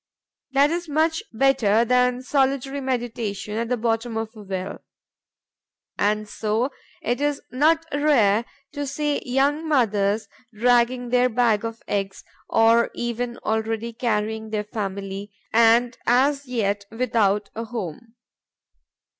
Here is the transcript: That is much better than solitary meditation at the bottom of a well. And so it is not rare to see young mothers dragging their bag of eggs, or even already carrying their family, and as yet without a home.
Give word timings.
That 0.53 0.71
is 0.71 0.89
much 0.89 1.21
better 1.31 1.85
than 1.85 2.23
solitary 2.23 2.81
meditation 2.81 3.53
at 3.57 3.69
the 3.69 3.77
bottom 3.77 4.17
of 4.17 4.35
a 4.35 4.41
well. 4.41 4.81
And 5.95 6.27
so 6.27 6.71
it 7.03 7.21
is 7.21 7.39
not 7.51 7.85
rare 7.93 8.45
to 8.71 8.87
see 8.87 9.21
young 9.31 9.67
mothers 9.67 10.27
dragging 10.51 11.09
their 11.09 11.29
bag 11.29 11.63
of 11.63 11.83
eggs, 11.87 12.23
or 12.49 12.89
even 12.95 13.37
already 13.45 13.93
carrying 13.93 14.49
their 14.49 14.63
family, 14.63 15.31
and 15.53 15.95
as 16.07 16.47
yet 16.47 16.85
without 16.91 17.51
a 17.53 17.65
home. 17.65 18.15